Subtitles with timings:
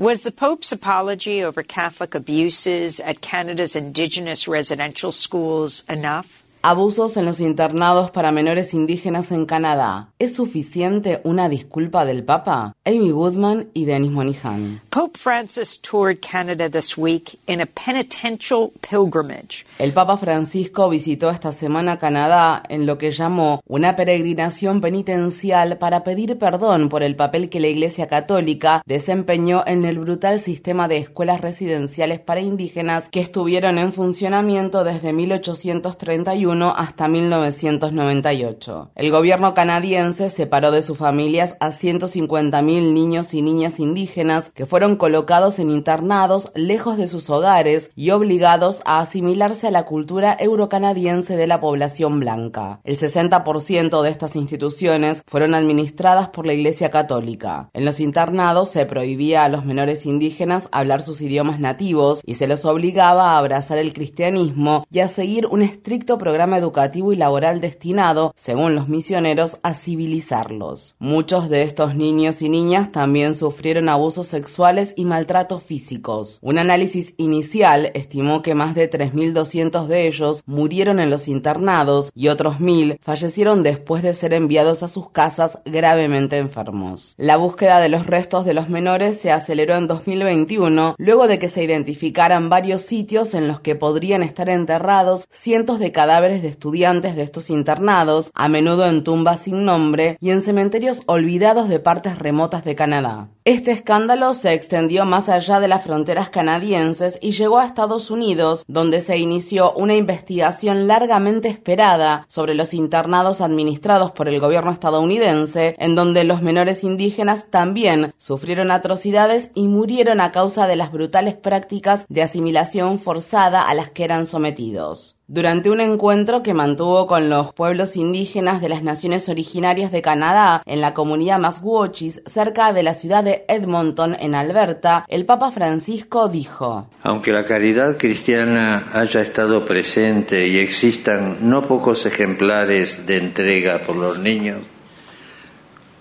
[0.00, 6.42] Was the Pope's apology over Catholic abuses at Canada's Indigenous residential schools enough?
[6.62, 10.10] Abusos en los internados para menores indígenas en Canadá.
[10.18, 12.74] ¿Es suficiente una disculpa del Papa?
[12.84, 14.82] Amy Goodman y Denis Monihan.
[14.90, 19.64] Pope Francis toured Canada this week in a penitential pilgrimage.
[19.78, 26.04] El Papa Francisco visitó esta semana Canadá en lo que llamó una peregrinación penitencial para
[26.04, 30.98] pedir perdón por el papel que la Iglesia Católica desempeñó en el brutal sistema de
[30.98, 38.90] escuelas residenciales para indígenas que estuvieron en funcionamiento desde 1831 hasta 1998.
[38.94, 44.96] El gobierno canadiense separó de sus familias a 150.000 niños y niñas indígenas que fueron
[44.96, 51.36] colocados en internados lejos de sus hogares y obligados a asimilarse a la cultura eurocanadiense
[51.36, 52.80] de la población blanca.
[52.82, 57.70] El 60% de estas instituciones fueron administradas por la Iglesia Católica.
[57.72, 62.48] En los internados se prohibía a los menores indígenas hablar sus idiomas nativos y se
[62.48, 67.60] los obligaba a abrazar el cristianismo y a seguir un estricto programa educativo y laboral
[67.60, 70.96] destinado, según los misioneros, a civilizarlos.
[70.98, 76.38] Muchos de estos niños y niñas también sufrieron abusos sexuales y maltratos físicos.
[76.42, 82.28] Un análisis inicial estimó que más de 3.200 de ellos murieron en los internados y
[82.28, 87.14] otros 1.000 fallecieron después de ser enviados a sus casas gravemente enfermos.
[87.16, 91.48] La búsqueda de los restos de los menores se aceleró en 2021 luego de que
[91.48, 97.16] se identificaran varios sitios en los que podrían estar enterrados cientos de cadáveres de estudiantes
[97.16, 102.18] de estos internados, a menudo en tumbas sin nombre y en cementerios olvidados de partes
[102.18, 103.28] remotas de Canadá.
[103.44, 108.64] Este escándalo se extendió más allá de las fronteras canadienses y llegó a Estados Unidos,
[108.68, 115.74] donde se inició una investigación largamente esperada sobre los internados administrados por el gobierno estadounidense,
[115.78, 121.34] en donde los menores indígenas también sufrieron atrocidades y murieron a causa de las brutales
[121.34, 127.30] prácticas de asimilación forzada a las que eran sometidos durante un encuentro que mantuvo con
[127.30, 132.82] los pueblos indígenas de las naciones originarias de Canadá en la comunidad Masquochis cerca de
[132.82, 139.20] la ciudad de Edmonton en Alberta, el Papa Francisco dijo: Aunque la caridad cristiana haya
[139.20, 144.58] estado presente y existan no pocos ejemplares de entrega por los niños,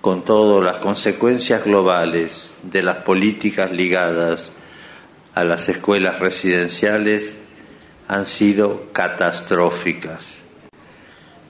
[0.02, 4.52] con todo las consecuencias globales de las políticas ligadas
[5.36, 7.38] a las escuelas residenciales
[8.10, 10.40] han sido catastróficas.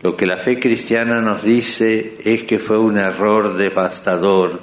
[0.02, 4.60] Lo que la fe cristiana nos dice es que fue un error devastador,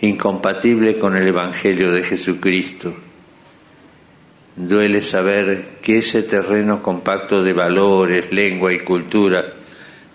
[0.00, 2.92] incompatible con el Evangelio de Jesucristo.
[4.56, 9.44] Duele saber que ese terreno compacto de valores, lengua y cultura,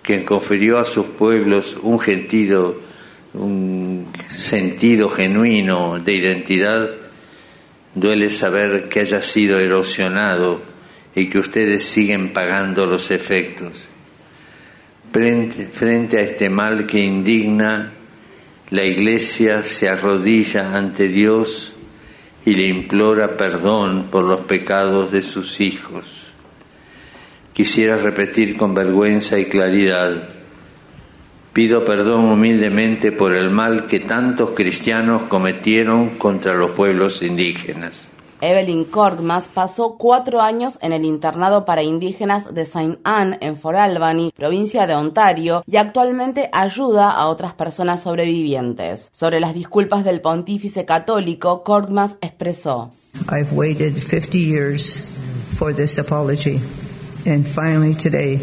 [0.03, 2.01] que confirió a sus pueblos un
[3.33, 6.89] un sentido genuino de identidad,
[7.95, 10.70] duele saber que haya sido erosionado
[11.15, 13.87] y que ustedes siguen pagando los efectos.
[15.11, 17.91] Frente, a este mal que indigna,
[18.69, 21.73] la Iglesia se arrodilla ante Dios
[22.45, 26.05] y le implora perdón por los pecados de sus hijos.
[27.53, 30.29] Quisiera repetir con vergüenza y claridad,
[31.51, 38.07] pido perdón humildemente por el mal que tantos cristianos cometieron contra los pueblos indígenas.
[38.41, 43.77] Evelyn Korgmas pasó cuatro años en el internado para indígenas de Saint Anne en Fort
[43.77, 49.09] Albany, provincia de Ontario, y actualmente ayuda a otras personas sobrevivientes.
[49.11, 52.91] Sobre las disculpas del pontífice católico, Korgmas expresó:
[53.29, 55.07] I've waited 50 years
[55.55, 56.59] for this apology,
[57.27, 58.39] and finally today.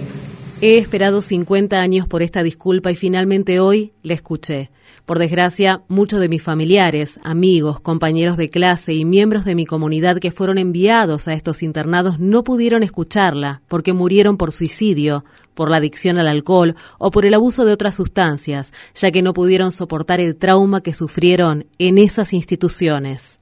[0.61, 4.73] He esperado 50 años por esta disculpa y finalmente hoy la escuché.
[5.07, 10.19] Por desgracia, muchos de mis familiares, amigos, compañeros de clase y miembros de mi comunidad
[10.19, 15.25] que fueron enviados a estos internados no pudieron escucharla porque murieron por suicidio,
[15.55, 19.35] por la adicción al alcohol o por el abuso de otras sustancias, ya que no
[19.35, 23.39] pudieron soportar el trauma que sufrieron en esas instituciones.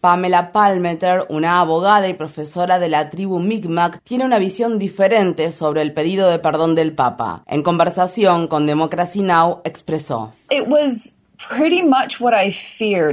[0.00, 5.82] Pamela Palmeter, una abogada y profesora de la tribu Mi'kmaq, tiene una visión diferente sobre
[5.82, 7.42] el pedido de perdón del Papa.
[7.46, 9.60] En conversación con Democracy Now!
[9.64, 10.32] expresó: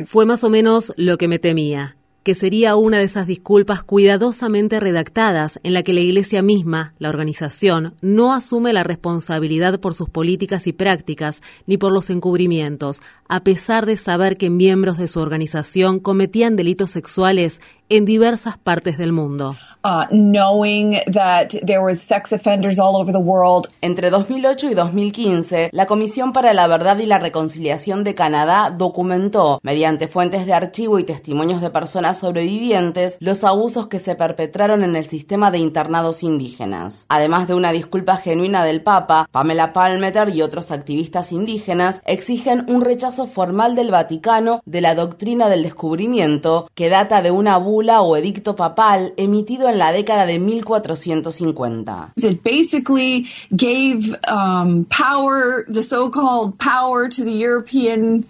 [0.07, 4.79] Fue más o menos lo que me temía que sería una de esas disculpas cuidadosamente
[4.79, 10.09] redactadas en la que la Iglesia misma, la organización, no asume la responsabilidad por sus
[10.09, 15.19] políticas y prácticas ni por los encubrimientos, a pesar de saber que miembros de su
[15.19, 19.57] organización cometían delitos sexuales en diversas partes del mundo.
[19.85, 23.67] Uh, knowing that there was sex offenders all over the world.
[23.81, 29.59] Entre 2008 y 2015, la Comisión para la Verdad y la Reconciliación de Canadá documentó,
[29.61, 34.95] mediante fuentes de archivo y testimonios de personas sobrevivientes, los abusos que se perpetraron en
[34.95, 37.05] el sistema de internados indígenas.
[37.09, 42.85] Además de una disculpa genuina del Papa, Pamela Palmeter y otros activistas indígenas exigen un
[42.85, 48.15] rechazo formal del Vaticano de la doctrina del descubrimiento, que data de una bula o
[48.15, 52.13] edicto papal emitido en la década de 1450.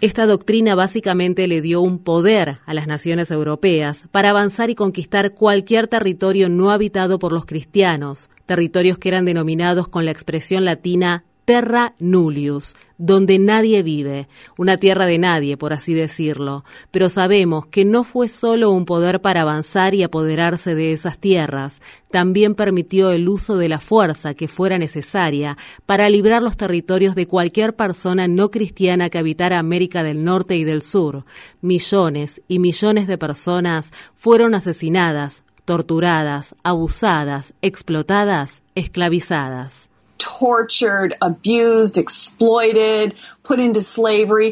[0.01, 5.33] Esta doctrina básicamente le dio un poder a las naciones europeas para avanzar y conquistar
[5.33, 11.23] cualquier territorio no habitado por los cristianos, territorios que eran denominados con la expresión latina
[11.45, 17.83] Terra Nullius, donde nadie vive, una tierra de nadie, por así decirlo, pero sabemos que
[17.83, 21.81] no fue solo un poder para avanzar y apoderarse de esas tierras,
[22.11, 27.27] también permitió el uso de la fuerza que fuera necesaria para librar los territorios de
[27.27, 31.25] cualquier persona no cristiana que habitara América del Norte y del Sur.
[31.61, 39.89] Millones y millones de personas fueron asesinadas, torturadas, abusadas, explotadas, esclavizadas.
[40.23, 43.15] Tortured, abused, exploited,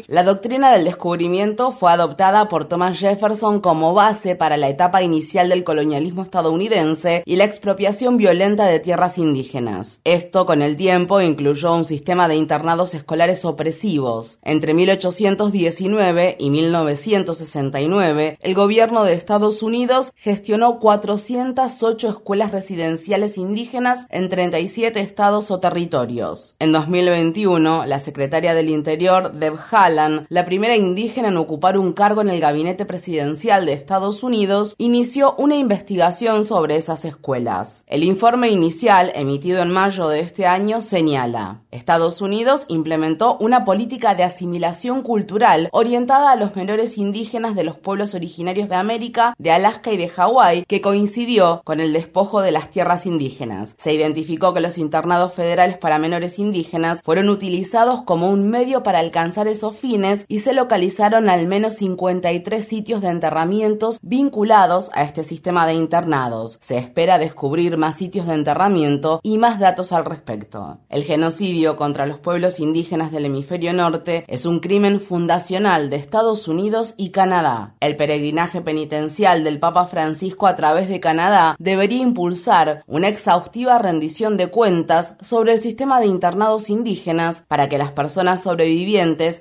[0.06, 5.48] La doctrina del descubrimiento fue adoptada por Thomas Jefferson como base para la etapa inicial
[5.48, 10.00] del colonialismo estadounidense y la expropiación violenta de tierras indígenas.
[10.04, 14.38] Esto, con el tiempo, incluyó un sistema de internados escolares opresivos.
[14.42, 24.28] Entre 1819 y 1969, el gobierno de Estados Unidos gestionó 408 escuelas residenciales indígenas en
[24.28, 26.56] 37 estados o territorios.
[26.58, 32.20] En 2021, la secretaria del Interior, Deb Haaland, la primera indígena en ocupar un cargo
[32.20, 37.84] en el gabinete presidencial de Estados Unidos, inició una investigación sobre esas escuelas.
[37.86, 44.16] El informe inicial, emitido en mayo de este año, señala, Estados Unidos implementó una política
[44.16, 49.52] de asimilación cultural orientada a los menores indígenas de los pueblos originarios de América, de
[49.52, 53.76] Alaska y de Hawái, que coincidió con el despojo de las tierras indígenas.
[53.78, 58.98] Se identificó que los internados federales para menores indígenas fueron utilizados como un medio para
[58.98, 65.24] alcanzar esos fines y se localizaron al menos 53 sitios de enterramientos vinculados a este
[65.24, 66.58] sistema de internados.
[66.62, 70.78] Se espera descubrir más sitios de enterramiento y más datos al respecto.
[70.88, 76.48] El genocidio contra los pueblos indígenas del hemisferio norte es un crimen fundacional de Estados
[76.48, 77.74] Unidos y Canadá.
[77.80, 84.36] El peregrinaje penitencial del Papa Francisco a través de Canadá debería impulsar una exhaustiva rendición
[84.36, 88.61] de cuentas sobre el sistema de internados indígenas para que las personas sobre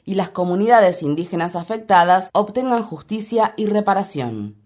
[0.06, 4.61] y las comunidades indígenas afectadas obtengan justicia y reparación.